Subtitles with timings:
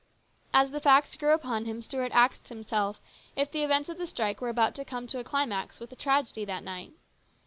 [0.51, 2.99] As the facts grew upon him, Stuart asked himself
[3.35, 5.95] if the events of the strike were about to come to a climax with a
[5.95, 6.93] tragedy that night.